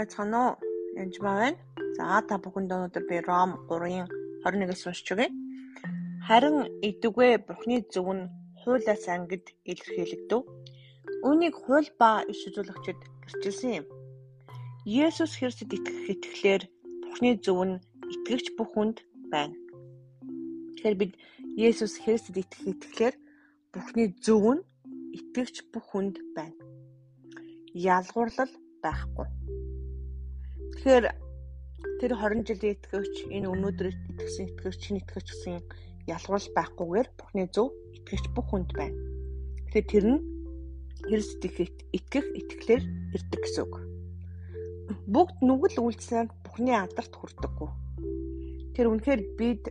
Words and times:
байцгаана 0.00 0.38
уу? 0.46 0.54
Янжмаа 1.02 1.36
байна. 1.42 1.58
За 1.96 2.22
та 2.28 2.38
бүхэнд 2.42 2.70
өнөөдөр 2.74 3.04
би 3.10 3.16
Ром 3.26 3.50
3-ын 3.68 4.06
21-ээс 4.44 4.86
уншиж 4.88 5.08
өгье. 5.14 5.28
Харин 6.26 6.56
идүгэ 6.88 7.28
Бурхны 7.46 7.76
зөв 7.92 8.08
нь 8.14 8.30
хуулиас 8.60 9.04
ангид 9.14 9.46
илэрхийлэгдэв. 9.70 10.40
Үүнийг 11.26 11.54
хууль 11.62 11.90
ба 12.00 12.22
иш 12.30 12.40
үзүүлэгчид 12.48 13.00
гэрчилсэн 13.24 13.72
юм. 13.80 13.86
Есүс 14.86 15.32
Христэд 15.38 15.74
итгэх 15.76 16.06
итгэлээр 16.14 16.62
Бурхны 17.02 17.30
зөв 17.44 17.58
нь 17.66 17.80
итгэгч 18.12 18.46
бүх 18.56 18.70
хүнд 18.72 18.96
байна. 19.32 19.56
Тэгэхээр 20.76 20.96
бид 21.00 21.12
Есүс 21.68 21.94
Христэд 22.02 22.36
итгэх 22.42 22.64
итгэлээр 22.72 23.14
Бурхны 23.72 24.04
зөв 24.24 24.44
нь 24.54 24.62
итгэгч 25.18 25.56
бүх 25.72 25.84
хүнд 25.90 26.16
байна. 26.36 26.56
Ялгуурлал 27.74 28.52
байхгүй. 28.82 29.26
Тэгэхээр 30.88 32.00
тэр 32.00 32.12
20 32.16 32.48
жилийн 32.48 32.80
итгэгч 32.80 33.28
энэ 33.28 33.44
өнөөдөр 33.52 33.92
итгэсэн 33.92 34.48
итгэгч 34.56 34.76
чинь 34.80 35.00
итгэгч 35.04 35.28
гэсэн 35.36 35.60
ялгуурл 36.08 36.48
байхгүйгээр 36.56 37.08
Бурхны 37.12 37.44
зөв 37.52 37.76
итгэгч 37.92 38.32
бүх 38.32 38.48
хүнд 38.48 38.72
байна. 38.72 38.96
Тэгэхээр 39.68 39.84
тэр 39.84 40.04
нь 40.16 40.20
Христ 41.04 41.44
итгэх 41.44 42.26
итгэлээр 42.40 42.82
ирдэг 43.20 43.40
гэсэн 43.44 43.62
үг. 43.68 43.74
Бүгд 45.12 45.36
нүгэл 45.44 45.76
үйлчлэн 45.76 46.32
Бурхны 46.40 46.72
алдарт 46.72 47.12
хүрдэггүй. 47.12 47.70
Тэр 48.72 48.88
үнэхээр 48.88 49.20
бид 49.36 49.68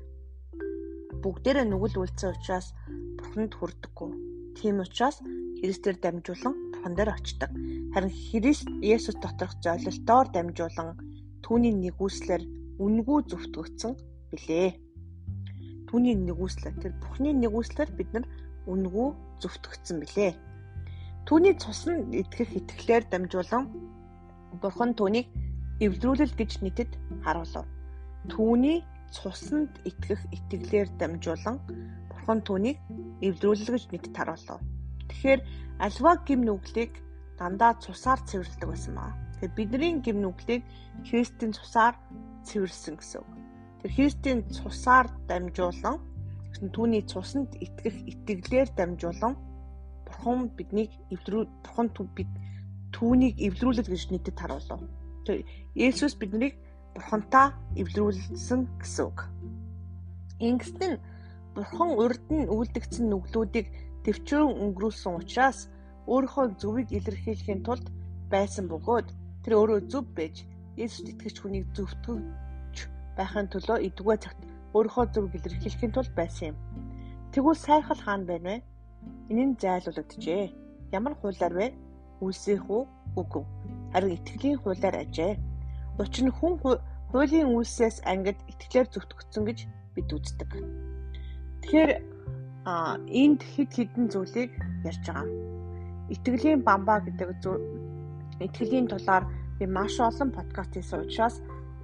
бүгдээрээ 1.18 1.66
нүгэл 1.66 1.98
үйлцэн 1.98 2.38
учраас 2.38 2.78
Бурханд 3.18 3.58
хүрдэггүй. 3.58 4.10
Тийм 4.54 4.86
учраас 4.86 5.18
Христээр 5.66 5.98
дамжуулан 5.98 6.67
бурхан 6.78 6.96
дээр 6.96 7.10
очдог. 7.10 7.50
Харин 7.94 8.12
Христ 8.14 8.68
Есүс 8.82 9.18
доторх 9.18 9.58
золилтоор 9.62 10.28
дамжуулан 10.30 10.94
түүний 11.42 11.74
нэгүслэр 11.74 12.42
үнгүй 12.78 13.20
зөвтгөгдсөн 13.32 13.94
билээ. 14.32 14.70
Түүний 15.90 16.16
нэгүслэр 16.16 16.76
тэр 16.78 16.94
Бурхны 17.02 17.34
нэгүслэр 17.34 17.90
бид 17.98 18.10
нар 18.14 18.26
үнгүй 18.70 19.10
зөвтгөгдсөн 19.42 19.98
билээ. 20.06 20.32
Түүний 21.26 21.54
цуснд 21.58 22.14
итгэх 22.14 22.54
итгэлээр 22.54 23.04
дамжуулан 23.10 23.66
Бурхан 24.62 24.94
түүнийг 24.94 25.28
эвлэрүүлэл 25.82 26.34
гэж 26.38 26.62
нийтэд 26.62 26.92
харуулв. 27.26 27.66
Түүний 28.30 28.86
цуснд 29.12 29.72
итгэх 29.90 30.22
итгэлээр 30.30 30.90
дамжуулан 31.00 31.58
Бурхан 32.12 32.40
түүнийг 32.46 32.78
эвлэрүүлэл 33.26 33.74
гэж 33.74 33.86
нийтэд 33.92 34.14
харуулв. 34.14 34.77
Тэгэхээр 35.10 35.42
альва 35.80 36.12
гим 36.28 36.42
нүглийг 36.46 36.94
дандаа 37.40 37.74
цусаар 37.84 38.20
цэвэрлдэг 38.30 38.68
байсан 38.70 38.94
маа. 38.96 39.12
Тэгэхээр 39.40 39.58
бидний 39.58 39.94
гим 40.02 40.18
нүглийг 40.22 40.64
Христийн 41.08 41.54
цусаар 41.54 41.96
цэвэрлсэн 42.48 42.96
гэсэн 42.98 43.22
үг. 43.22 43.30
Тэр 43.82 43.92
Христийн 43.94 44.40
цусаар 44.50 45.08
дамжуулан 45.30 45.98
түүний 46.74 47.04
цуснд 47.06 47.54
итгэх 47.62 47.96
итгэлээр 48.12 48.70
дамжуулан 48.74 49.38
Бурхан 50.08 50.50
биднийг 50.58 50.92
эвлэрүү 51.14 51.44
Бурхан 51.64 51.88
бид 52.16 52.32
түүнийг 52.96 53.36
эвлэрүүлэл 53.38 53.92
гэж 53.92 54.04
нийтэд 54.10 54.38
харуулв. 54.40 54.82
Тэр 55.26 55.46
Есүс 55.76 56.16
биднийг 56.18 56.56
Бурхантай 56.96 57.54
эвлэрүүлсэн 57.78 58.62
гэсэн 58.82 59.06
үг. 59.06 59.20
Ингэсэн 60.40 60.98
нь 60.98 61.02
Бурхан 61.54 61.90
урд 61.94 62.24
нь 62.34 62.50
үлдэгдсэн 62.50 63.06
нүглүүдийг 63.12 63.68
төвчрөн 64.08 64.56
өнгөрүүлсэн 64.64 65.20
учраас 65.20 65.68
өөрийнхөө 66.08 66.46
зөвийг 66.62 66.90
илэрхийлэхийн 66.96 67.62
тулд 67.68 67.92
байсан 68.32 68.72
бөгөөд 68.72 69.08
тэр 69.44 69.54
өөрөө 69.60 69.80
зөв 69.92 70.06
байж 70.16 70.48
Есүст 70.80 71.12
итгэж 71.12 71.36
хүнийг 71.44 71.68
зөвтгөж 71.76 72.76
байхын 73.18 73.52
төлөө 73.52 73.78
эдгээр 73.88 74.20
цагт 74.24 74.40
өөрийнхөө 74.72 75.06
зөвийг 75.12 75.34
илэрхийлэхийн 75.36 75.92
тулд 75.92 76.12
байсан 76.16 76.46
юм. 76.52 76.58
Тэгвэл 77.36 77.60
сайхал 77.68 78.02
хаан 78.06 78.24
байна 78.30 78.48
вэ? 78.48 78.56
Энэ 79.30 79.44
нь 79.48 79.60
зайлуулагджээ. 79.60 80.44
Ямар 80.96 81.14
хуулиар 81.20 81.54
вэ? 81.60 81.68
Үлсэх 82.24 82.64
үү? 82.64 82.84
Үгүй. 83.20 83.44
Харин 83.92 84.16
итгэлийн 84.16 84.62
хуулиар 84.64 84.96
ажээ. 85.04 85.34
Учир 86.00 86.24
нь 86.30 86.36
хүн 86.38 86.54
хуулийн 87.12 87.52
үйлсээс 87.52 87.98
ангид 88.08 88.40
итгэлээр 88.52 88.88
зөвтгөгдсөн 88.94 89.44
гэж 89.50 89.60
бид 89.96 90.10
үздэг. 90.16 90.52
Тэгэхээр 91.62 91.92
а 92.68 93.00
энд 93.24 93.40
хэд 93.54 93.72
хэдэн 93.72 94.12
зүйлийг 94.12 94.52
ярьж 94.84 95.04
байгаа. 95.08 95.28
Итгэлийн 96.12 96.62
бамбаа 96.68 97.00
гэдэг 97.00 97.30
зүйл 97.40 97.64
итгэлийн 98.44 98.92
тулаар 98.92 99.24
би 99.58 99.66
маш 99.66 99.96
олон 100.04 100.30
подкаст 100.36 100.76
хийсэн 100.76 101.08
учраас 101.08 101.36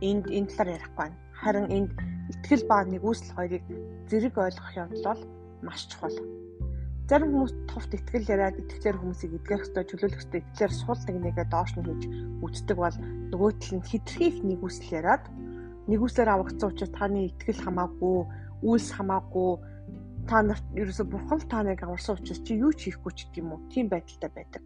энд 0.04 0.28
энэ 0.28 0.52
талаар 0.52 0.76
ярихгүй 0.76 1.00
байна. 1.00 1.18
Харин 1.40 1.68
энд 1.78 1.92
итгэл 2.36 2.68
ба 2.68 2.84
нэгүсэл 2.84 3.32
хоёрыг 3.32 3.64
зэрэг 4.12 4.36
ойлгох 4.36 4.72
явдал 4.76 5.08
бол 5.08 5.22
маш 5.64 5.88
чухал. 5.88 6.20
Зарим 7.08 7.32
хүмүүс 7.32 7.54
товт 7.72 7.92
итгэл 7.96 8.32
яриад 8.34 8.60
итгэлээр 8.60 9.00
хүмүүсийг 9.00 9.32
эдгэх 9.40 9.64
ёстой, 9.64 9.84
чөлөөлөх 9.88 10.20
ёстой, 10.24 10.40
итгэлээр 10.44 10.74
сул 10.76 11.00
нэг 11.08 11.18
нэгэ 11.20 11.44
доош 11.52 11.72
нь 11.80 11.84
хийж 11.88 12.04
үздэг 12.44 12.78
бол 12.80 12.98
нөгөө 13.32 13.52
тал 13.60 13.76
нь 13.80 13.88
хитрхийх 13.88 14.38
нэгүсэл 14.44 15.00
яриад 15.00 15.24
нэгүслэр 15.92 16.32
аврагдсан 16.32 16.72
учраас 16.72 16.92
таны 16.96 17.20
итгэл 17.28 17.60
хамаагүй, 17.60 18.20
үйлс 18.64 18.90
хамаагүй 18.96 19.52
та 20.30 20.42
нарт 20.42 20.66
ерөөсө 20.76 21.04
бурхан 21.08 21.40
л 21.40 21.50
та 21.52 21.64
нарыг 21.64 21.84
аварсан 21.84 22.16
учраас 22.18 22.42
чи 22.46 22.56
юу 22.56 22.72
ч 22.72 22.92
хийхгүй 22.92 23.12
ч 23.14 23.20
гэдэм 23.28 23.54
үү 23.54 23.60
тийм 23.72 23.88
байдалтай 23.92 24.32
байдаг. 24.32 24.64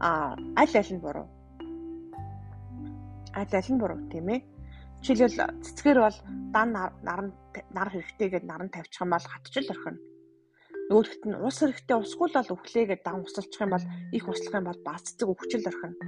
А 0.00 0.34
аль 0.58 0.74
аль 0.74 0.92
нь 0.94 1.02
буруу. 1.02 1.26
Аль 3.34 3.54
аль 3.54 3.70
нь 3.70 3.80
буруу 3.80 3.98
тийм 4.10 4.28
ээ. 4.34 4.40
Жишээлбэл 5.02 5.62
цэцгээр 5.62 5.98
бол 6.02 6.18
дан 6.54 6.68
нар 6.74 6.92
нар 7.70 7.88
хэрэгтэй 7.90 8.28
гэдээ 8.30 8.50
наран 8.50 8.70
тавьчих 8.74 9.02
юм 9.02 9.14
бол 9.14 9.26
хатчил 9.30 9.70
орхино. 9.70 10.02
Нөгөөхт 10.90 11.22
нь 11.28 11.38
ус 11.46 11.56
хэрэгтэй 11.62 11.96
усгүй 12.00 12.28
л 12.32 12.52
өглөөгээд 12.54 13.02
дан 13.06 13.22
усалчих 13.22 13.62
юм 13.62 13.72
бол 13.76 13.86
их 14.16 14.24
услах 14.26 14.54
юм 14.58 14.66
бол 14.66 14.80
бас 14.82 15.02
цэцэг 15.06 15.28
өвчл 15.30 15.68
орхино. 15.70 16.00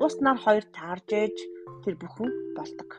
Ус 0.00 0.14
нар 0.24 0.38
хоёр 0.40 0.64
таарж 0.72 1.08
ээж 1.12 1.36
тэр 1.84 1.94
бүхэн 2.00 2.30
болдог. 2.56 2.90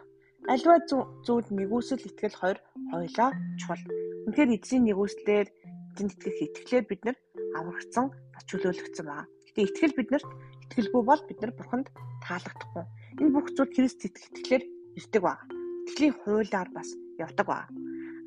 Альва 0.52 0.78
зүйл 1.25 1.47
нэгүсэл 1.50 2.06
итгэл 2.06 2.38
хоёр 2.38 2.58
хоёлаа 2.91 3.29
чухал 3.58 3.81
Үнэхээр 4.25 4.49
эзэн 4.57 4.83
нэгүслэр 4.85 5.47
эзэн 5.95 6.07
итгэх 6.13 6.37
итгэлээр 6.45 6.85
бид 6.87 7.01
нар 7.05 7.17
аврагдсан 7.57 8.07
чөлөөлөгдсөн 8.51 9.05
байна. 9.07 9.27
Гэтэ 9.47 9.61
итгэл 9.63 9.97
биднэрт 9.97 10.29
итгэлгүй 10.67 11.03
бол 11.07 11.21
бид 11.27 11.39
нар 11.39 11.53
бурханд 11.55 11.87
таалагдахгүй. 12.25 12.85
Энэ 13.23 13.33
бүх 13.33 13.47
зүйл 13.55 13.71
Христ 13.71 14.03
итгэлээр 14.03 14.63
ирдэг 14.99 15.21
байна. 15.23 15.47
Итгэлийн 15.87 16.15
хуулиар 16.19 16.69
бас 16.75 16.89
явдаг 17.15 17.47
байна. 17.47 17.71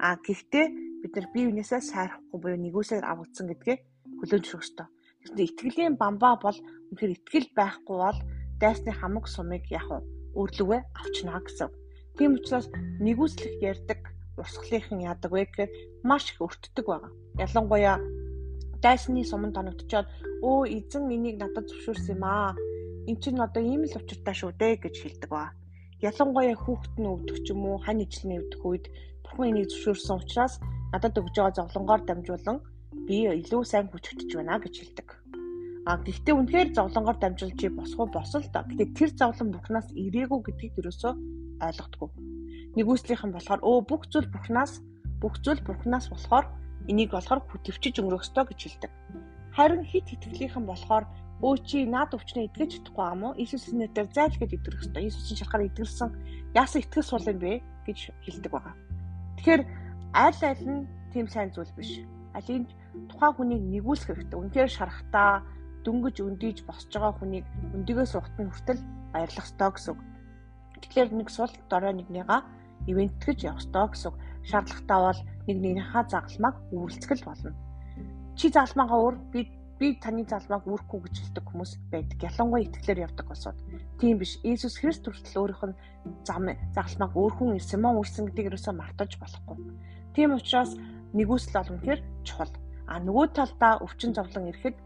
А 0.00 0.16
гэхдээ 0.16 0.66
бид 1.04 1.12
нар 1.12 1.28
бие 1.32 1.44
биенээсээ 1.52 1.80
сайрахгүй 1.84 2.38
буюу 2.40 2.58
нэгүсээр 2.60 3.04
аврагдсан 3.04 3.46
гэдгээ 3.52 3.76
зөвшөөрөх 4.24 4.64
ёстой. 4.64 4.88
Тэгвэл 5.20 5.44
итгэлийн 5.44 5.94
бамбаа 6.00 6.34
бол 6.40 6.58
үнэхээр 6.90 7.16
итгэл 7.20 7.48
байхгүй 7.52 7.96
бол 8.00 8.18
дайсны 8.60 8.92
хамаг 8.96 9.28
сумыг 9.28 9.64
яг 9.68 9.88
өөрлөгөө 10.32 10.80
авчнаа 11.00 11.40
гэсэн. 11.44 11.68
Тийм 12.16 12.40
учраас 12.40 12.66
нэгүслэх 13.04 13.60
ярддаг 13.60 14.00
урсгалынхан 14.40 15.00
яадаг 15.10 15.30
вэ 15.32 15.42
гэхээр 15.46 15.70
маш 16.08 16.24
их 16.30 16.38
өртдөг 16.42 16.86
байгаа. 16.86 17.12
Ялангуяа 17.44 17.96
дайсны 18.84 19.22
суманд 19.24 19.56
оногдчоод 19.60 20.08
өө 20.42 20.60
эзэн 20.76 21.04
энийг 21.16 21.36
надад 21.38 21.66
зөвшөөрсөн 21.70 22.14
юм 22.18 22.24
аа. 22.26 22.52
Эн 23.08 23.16
чинь 23.22 23.44
одоо 23.46 23.62
ийм 23.62 23.82
л 23.86 23.98
учиртай 24.00 24.34
шүү 24.34 24.52
дээ 24.60 24.74
гэж 24.82 24.94
хэлдэг 25.00 25.30
ба. 25.30 25.54
Ялангуяа 26.08 26.56
хүүхэд 26.58 26.94
нь 27.00 27.10
өвдөх 27.14 27.38
ч 27.44 27.46
юм 27.54 27.62
уу, 27.64 27.78
хань 27.84 28.04
ижлэн 28.04 28.42
өвдөх 28.42 28.62
үед 28.66 28.86
бурхан 29.22 29.48
энийг 29.50 29.68
зөвшөөрсөн 29.70 30.18
учраас 30.20 30.54
надад 30.92 31.18
өгж 31.20 31.34
байгаа 31.38 31.56
зовлонгоор 31.58 32.02
дамжуулан 32.04 32.58
би 33.06 33.16
илүү 33.40 33.62
сайн 33.64 33.86
хүчтэй 33.88 34.36
байна 34.36 34.58
гэж 34.60 34.74
хэлдэг. 34.78 35.08
А 35.88 36.00
гэхдээ 36.00 36.34
үнэхээр 36.36 36.68
зовлонгоор 36.76 37.18
дамжуулж 37.20 37.60
босгоо 37.76 38.06
босол 38.08 38.44
та. 38.52 38.64
Гэтэ 38.68 38.84
тэр 38.96 39.10
зовлон 39.20 39.48
бурхнаас 39.52 39.88
ирээгүй 39.92 40.40
гэдгийг 40.44 40.74
юусоо 40.80 41.12
ойлгохгүй 41.60 42.10
нэгүслийнхэн 42.76 43.32
болохоор 43.34 43.60
өө 43.62 43.78
бүх 43.88 44.02
зүйл 44.12 44.28
Бурханаас 44.30 44.82
бүх 45.22 45.34
зүйл 45.44 45.60
Бурханаас 45.66 46.10
болохоор 46.10 46.46
энийг 46.90 47.10
болохоор 47.14 47.40
төвчж 47.64 47.96
өнгөрөх 48.00 48.26
ёстой 48.26 48.44
гэж 48.50 48.60
хэлдэг. 48.60 48.92
Харин 49.56 49.82
хит 49.86 50.06
хитгэлийнхэн 50.10 50.64
болохоор 50.66 51.04
өө 51.42 51.54
чи 51.66 51.78
наад 51.86 52.14
өвчнөө 52.14 52.44
итгэж 52.50 52.70
чадахгүй 52.82 53.06
юм 53.14 53.22
уу? 53.24 53.38
Иесусийн 53.38 53.78
нэрээр 53.80 54.08
зайлшгүй 54.16 54.46
итгэх 54.50 54.82
ёстой. 54.82 55.02
Иесусийн 55.06 55.38
шалгаар 55.38 55.68
итгэсэн 55.70 56.10
яасан 56.54 56.82
итгэл 56.82 57.06
сул 57.06 57.26
юм 57.30 57.38
бэ 57.38 57.52
гэж 57.86 57.98
хэлдэг 58.26 58.50
байгаа. 58.52 58.74
Тэгэхээр 59.38 59.62
аль 60.14 60.42
аль 60.50 60.64
нь 60.66 60.86
тийм 61.12 61.26
сайн 61.30 61.50
зүйл 61.54 61.72
биш. 61.78 62.02
Энэ 62.34 62.66
тухайн 63.10 63.34
хүнийг 63.34 63.62
нэгүүлэх 63.62 64.08
хэрэгтэй. 64.10 64.38
Үнээр 64.38 64.70
шарахтаа 64.70 65.46
дөнгөж 65.86 66.16
өндийж 66.18 66.58
босч 66.66 66.90
байгаа 66.90 67.14
хүнийг 67.18 67.46
өндөгөөс 67.76 68.12
ухтан 68.18 68.50
хүртэл 68.50 68.82
баярлах 69.12 69.46
ёстой 69.46 69.70
гэсэн. 69.70 69.96
Тэгэхээр 70.82 71.08
нэг 71.14 71.28
сул 71.30 71.52
дорой 71.70 71.94
нэгнийгаа 71.94 72.40
ивентгэж 72.90 73.38
явах 73.44 73.60
ёстой 73.62 73.86
гэсэн 73.90 74.12
шаардлагатай 74.48 74.98
бол 75.00 75.20
нэг 75.46 75.56
нэгнийхээ 75.60 76.04
загалмайг 76.12 76.56
үйлцгэл 76.72 77.24
болно. 77.24 77.50
Чи 78.38 78.46
загалмайгаа 78.50 78.98
өөр 79.04 79.16
би 79.32 79.40
би 79.78 79.98
таны 79.98 80.22
залмааг 80.24 80.64
үүрхгүй 80.70 81.00
гэж 81.02 81.14
хэлдэг 81.18 81.44
хүмүүс 81.50 81.72
байдаг. 81.90 82.18
Ялангуяа 82.22 82.62
итгэлээр 82.62 83.04
явдаг 83.10 83.26
болсод. 83.26 83.58
Тийм 83.98 84.18
биш. 84.22 84.38
Иесус 84.46 84.78
Христ 84.78 85.02
хүртэл 85.02 85.40
өөрийнх 85.42 85.62
нь 85.66 85.78
зам 86.22 86.46
загалмааг 86.74 87.12
өөрхөн 87.12 87.58
ирсэн 87.58 87.80
мөн 87.82 87.98
үрсэн 87.98 88.30
гэдгийг 88.30 88.54
ерөөсөө 88.54 88.74
мартаж 88.78 89.18
болохгүй. 89.18 89.56
Тийм 90.14 90.38
учраас 90.38 90.78
нэгүсэл 91.10 91.58
олон 91.58 91.80
хэр 91.82 92.00
чухал. 92.22 92.54
А 92.86 93.02
нөгөө 93.02 93.26
талдаа 93.34 93.82
өвчин 93.82 94.14
зовлон 94.14 94.54
ирэхэд 94.54 94.76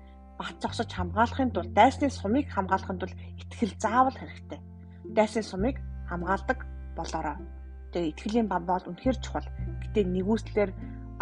бат 0.41 0.57
зогсож 0.63 0.89
хамгаалахын 0.89 1.53
тулд 1.53 1.73
дайсны 1.77 2.09
сумыг 2.09 2.49
хамгаалахын 2.49 2.99
тулд 2.99 3.17
итгэл 3.37 3.75
заавал 3.77 4.17
хэрэгтэй. 4.17 4.61
Дайсны 5.05 5.43
сумыг 5.43 5.77
хамгаалдаг 6.09 6.65
болоорой. 6.97 7.58
Тэгээ 7.93 8.11
итгэлийн 8.13 8.49
бамбал 8.49 8.85
үнэхэр 8.89 9.17
чухал. 9.25 9.49
Гэтэ 9.83 10.01
нэгүслэр 10.05 10.71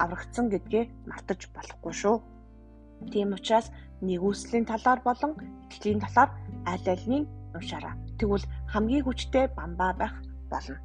аврагдсан 0.03 0.47
гэдгээ 0.51 0.85
мартаж 1.09 1.41
болохгүй 1.55 1.95
шүү. 1.95 2.17
Тийм 3.13 3.37
учраас 3.37 3.71
нэгүслийн 4.03 4.67
талаар 4.69 5.01
болон 5.05 5.33
итгэлийн 5.71 6.01
талаар 6.05 6.31
аль 6.67 6.89
альнийг 6.93 7.25
уншаарай. 7.57 7.95
Тэгвэл 8.19 8.45
хамгийн 8.73 9.05
хүчтэй 9.05 9.45
бамбаа 9.59 9.93
байх 10.01 10.15
болно. 10.51 10.77